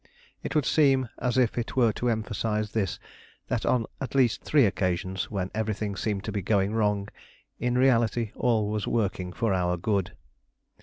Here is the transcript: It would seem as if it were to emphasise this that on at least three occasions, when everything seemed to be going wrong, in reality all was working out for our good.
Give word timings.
It 0.41 0.55
would 0.55 0.65
seem 0.65 1.09
as 1.19 1.37
if 1.37 1.59
it 1.59 1.75
were 1.75 1.93
to 1.93 2.09
emphasise 2.09 2.71
this 2.71 2.97
that 3.49 3.67
on 3.67 3.85
at 4.01 4.15
least 4.15 4.41
three 4.43 4.65
occasions, 4.65 5.29
when 5.29 5.51
everything 5.53 5.95
seemed 5.95 6.23
to 6.23 6.31
be 6.31 6.41
going 6.41 6.73
wrong, 6.73 7.07
in 7.59 7.77
reality 7.77 8.31
all 8.35 8.67
was 8.71 8.87
working 8.87 9.27
out 9.27 9.37
for 9.37 9.53
our 9.53 9.77
good. 9.77 10.13